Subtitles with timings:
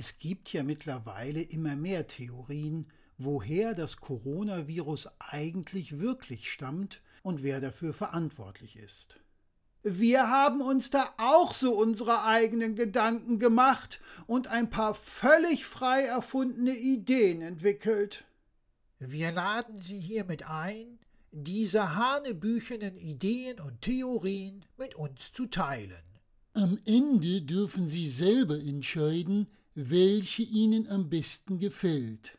[0.00, 2.86] Es gibt ja mittlerweile immer mehr Theorien,
[3.18, 9.20] woher das Coronavirus eigentlich wirklich stammt und wer dafür verantwortlich ist.
[9.82, 16.04] Wir haben uns da auch so unsere eigenen Gedanken gemacht und ein paar völlig frei
[16.04, 18.24] erfundene Ideen entwickelt.
[19.00, 20.98] Wir laden Sie hiermit ein,
[21.30, 26.02] diese hanebüchenen Ideen und Theorien mit uns zu teilen.
[26.54, 29.46] Am Ende dürfen Sie selber entscheiden,
[29.88, 32.38] welche Ihnen am besten gefällt.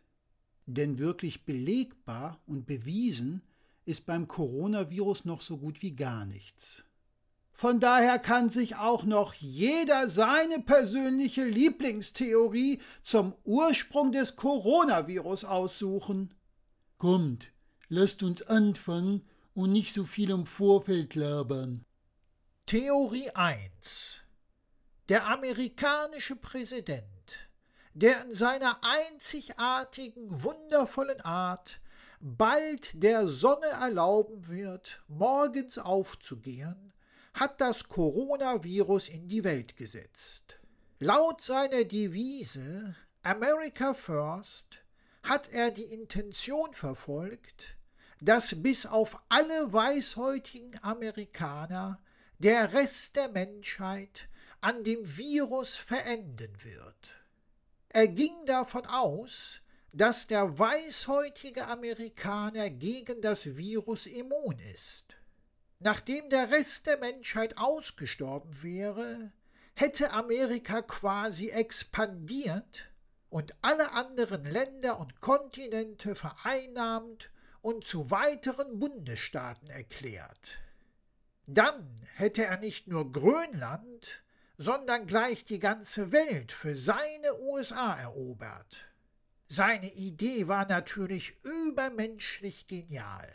[0.68, 3.42] Denn wirklich belegbar und bewiesen
[3.86, 6.84] ist beim Coronavirus noch so gut wie gar nichts.
[7.52, 16.34] Von daher kann sich auch noch jeder seine persönliche Lieblingstheorie zum Ursprung des Coronavirus aussuchen.
[16.98, 17.52] Kommt,
[17.90, 19.24] lasst uns anfangen
[19.54, 21.86] und nicht so viel im Vorfeld labern.
[22.66, 24.21] Theorie 1
[25.12, 27.50] Der amerikanische Präsident,
[27.94, 31.82] der in seiner einzigartigen, wundervollen Art
[32.22, 36.94] bald der Sonne erlauben wird, morgens aufzugehen,
[37.34, 40.62] hat das Coronavirus in die Welt gesetzt.
[41.00, 44.80] Laut seiner Devise America First
[45.24, 47.76] hat er die Intention verfolgt,
[48.22, 52.00] dass bis auf alle weißhäutigen Amerikaner
[52.40, 54.30] der Rest der Menschheit
[54.62, 57.16] an dem Virus verenden wird.
[57.90, 59.60] Er ging davon aus,
[59.92, 65.18] dass der weißhäutige Amerikaner gegen das Virus immun ist.
[65.80, 69.34] Nachdem der Rest der Menschheit ausgestorben wäre,
[69.74, 72.86] hätte Amerika quasi expandiert
[73.30, 80.60] und alle anderen Länder und Kontinente vereinnahmt und zu weiteren Bundesstaaten erklärt.
[81.48, 84.24] Dann hätte er nicht nur Grönland,
[84.62, 88.88] sondern gleich die ganze Welt für seine USA erobert.
[89.48, 93.28] Seine Idee war natürlich übermenschlich genial.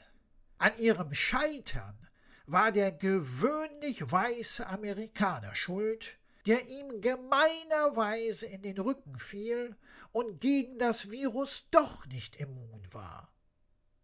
[0.59, 1.99] An ihrem Scheitern
[2.47, 6.17] war der gewöhnlich weiße Amerikaner schuld,
[6.47, 9.77] der ihm gemeinerweise in den Rücken fiel
[10.13, 13.33] und gegen das Virus doch nicht immun war.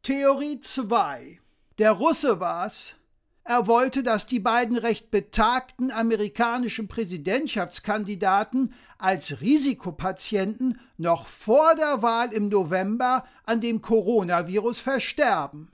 [0.02, 1.40] Theorie 2.
[1.78, 2.96] Der Russe war's,
[3.44, 12.32] er wollte, dass die beiden recht betagten amerikanischen Präsidentschaftskandidaten als Risikopatienten noch vor der Wahl
[12.32, 15.72] im November an dem Coronavirus versterben.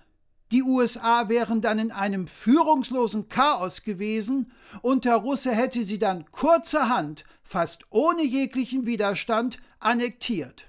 [0.51, 4.51] Die USA wären dann in einem führungslosen Chaos gewesen
[4.81, 10.69] und der Russe hätte sie dann kurzerhand, fast ohne jeglichen Widerstand, annektiert.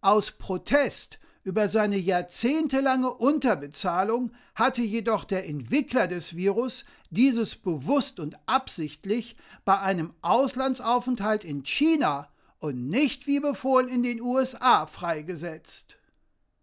[0.00, 1.18] Aus Protest
[1.50, 9.34] über seine jahrzehntelange Unterbezahlung hatte jedoch der Entwickler des Virus dieses bewusst und absichtlich
[9.64, 12.28] bei einem Auslandsaufenthalt in China
[12.60, 15.98] und nicht wie befohlen in den USA freigesetzt.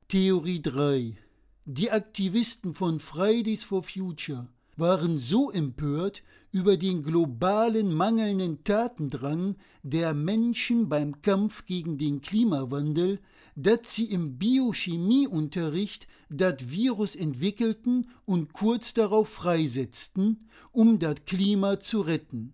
[0.08, 1.18] Theorie 3
[1.66, 4.48] Die Aktivisten von Fridays for Future
[4.78, 6.24] waren so empört
[6.58, 13.20] über den globalen mangelnden Tatendrang der Menschen beim Kampf gegen den Klimawandel,
[13.56, 22.02] dass sie im Biochemieunterricht das Virus entwickelten und kurz darauf freisetzten, um das Klima zu
[22.02, 22.54] retten.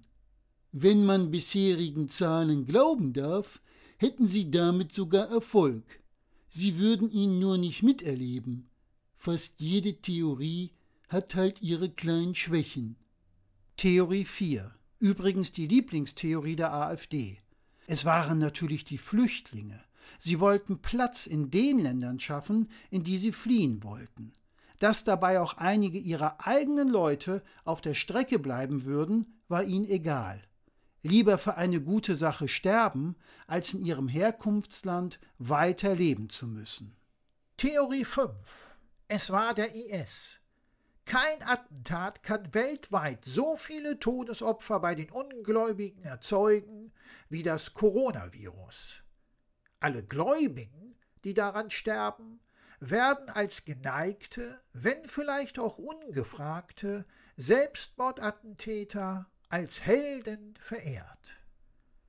[0.74, 3.62] Wenn man bisherigen Zahlen glauben darf,
[3.96, 5.86] hätten sie damit sogar Erfolg.
[6.50, 8.68] Sie würden ihn nur nicht miterleben.
[9.16, 10.72] Fast jede Theorie
[11.08, 12.98] hat halt ihre kleinen Schwächen.
[13.78, 14.72] Theorie 4.
[15.00, 17.40] Übrigens die Lieblingstheorie der AfD.
[17.88, 19.84] Es waren natürlich die Flüchtlinge.
[20.20, 24.32] Sie wollten Platz in den Ländern schaffen, in die sie fliehen wollten.
[24.80, 30.42] Dass dabei auch einige ihrer eigenen Leute auf der Strecke bleiben würden, war ihnen egal.
[31.02, 33.16] Lieber für eine gute Sache sterben,
[33.48, 36.96] als in ihrem Herkunftsland weiter leben zu müssen.
[37.58, 38.32] Theorie 5.
[39.10, 40.40] Es war der IS.
[41.06, 46.94] Kein Attentat kann weltweit so viele Todesopfer bei den Ungläubigen erzeugen
[47.30, 49.02] wie das Coronavirus.
[49.80, 52.40] Alle Gläubigen, die daran sterben,
[52.80, 57.06] werden als geneigte, wenn vielleicht auch ungefragte
[57.38, 61.38] Selbstmordattentäter als Helden verehrt.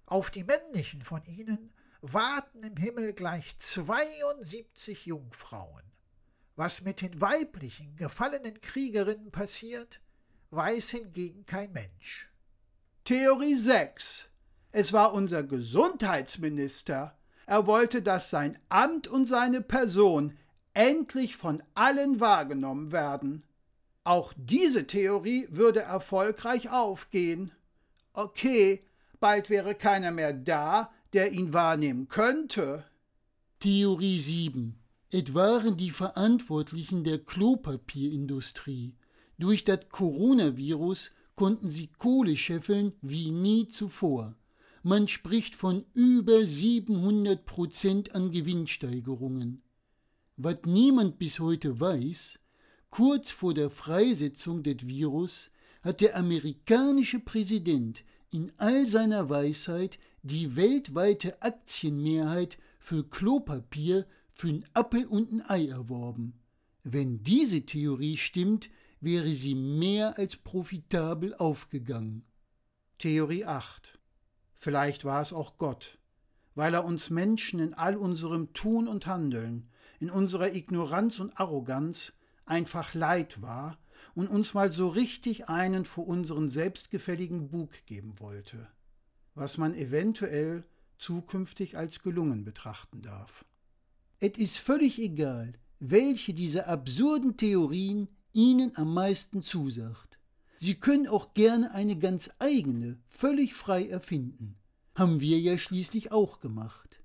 [0.06, 5.94] Auf die männlichen von ihnen warten im Himmel gleich 72 Jungfrauen.
[6.56, 10.00] Was mit den weiblichen gefallenen Kriegerinnen passiert,
[10.50, 12.28] weiß hingegen kein Mensch.
[13.04, 14.28] Theorie 6.
[14.70, 17.16] Es war unser Gesundheitsminister,
[17.46, 20.36] er wollte, dass sein Amt und seine Person
[20.72, 23.44] endlich von allen wahrgenommen werden.
[24.02, 27.52] Auch diese Theorie würde erfolgreich aufgehen.
[28.12, 28.84] Okay,
[29.20, 32.84] bald wäre keiner mehr da, der ihn wahrnehmen könnte.
[33.60, 34.78] Theorie 7.
[35.14, 38.96] Waren die Verantwortlichen der Klopapierindustrie.
[39.38, 44.34] Durch das Coronavirus konnten sie Kohle scheffeln wie nie zuvor.
[44.82, 49.62] Man spricht von über 700 Prozent an Gewinnsteigerungen.
[50.37, 52.40] Was niemand bis heute weiß,
[52.90, 55.49] kurz vor der Freisetzung des Virus
[55.82, 58.02] hat der amerikanische Präsident
[58.32, 65.69] in all seiner Weisheit die weltweite Aktienmehrheit für Klopapier für ein Appel und ein Ei
[65.69, 66.40] erworben.
[66.82, 68.69] Wenn diese Theorie stimmt,
[69.00, 72.25] wäre sie mehr als profitabel aufgegangen.
[72.98, 73.98] Theorie 8.
[74.54, 75.98] Vielleicht war es auch Gott,
[76.54, 79.70] weil er uns Menschen in all unserem Tun und Handeln,
[80.00, 82.12] in unserer Ignoranz und Arroganz
[82.44, 83.78] einfach leid war
[84.14, 88.69] und uns mal so richtig einen vor unseren selbstgefälligen Bug geben wollte,
[89.34, 90.64] was man eventuell
[90.98, 93.44] zukünftig als gelungen betrachten darf.
[94.20, 100.19] Es ist völlig egal, welche dieser absurden Theorien Ihnen am meisten zusagt.
[100.58, 104.56] Sie können auch gerne eine ganz eigene, völlig frei erfinden.
[104.94, 107.02] Haben wir ja schließlich auch gemacht.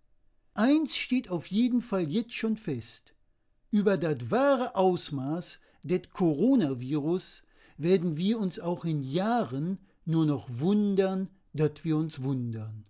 [0.54, 3.14] Eins steht auf jeden Fall jetzt schon fest.
[3.72, 7.44] Über das wahre Ausmaß des Coronavirus
[7.78, 12.86] werden wir uns auch in Jahren nur noch wundern, dass wir uns wundern.